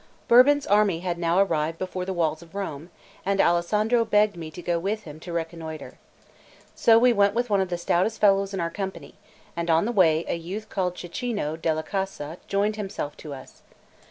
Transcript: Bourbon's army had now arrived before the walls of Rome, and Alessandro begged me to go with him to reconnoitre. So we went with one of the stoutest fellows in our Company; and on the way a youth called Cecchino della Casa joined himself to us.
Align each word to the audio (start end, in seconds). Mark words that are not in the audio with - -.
Bourbon's 0.27 0.65
army 0.65 1.01
had 1.01 1.19
now 1.19 1.37
arrived 1.37 1.77
before 1.77 2.05
the 2.05 2.11
walls 2.11 2.41
of 2.41 2.55
Rome, 2.55 2.89
and 3.23 3.39
Alessandro 3.39 4.03
begged 4.03 4.35
me 4.35 4.49
to 4.49 4.61
go 4.63 4.79
with 4.79 5.03
him 5.03 5.19
to 5.19 5.31
reconnoitre. 5.31 5.99
So 6.73 6.97
we 6.97 7.13
went 7.13 7.35
with 7.35 7.51
one 7.51 7.61
of 7.61 7.69
the 7.69 7.77
stoutest 7.77 8.19
fellows 8.19 8.51
in 8.51 8.59
our 8.59 8.71
Company; 8.71 9.13
and 9.55 9.69
on 9.69 9.85
the 9.85 9.91
way 9.91 10.25
a 10.27 10.35
youth 10.35 10.69
called 10.69 10.95
Cecchino 10.95 11.55
della 11.55 11.83
Casa 11.83 12.39
joined 12.47 12.77
himself 12.77 13.15
to 13.17 13.35
us. 13.35 13.61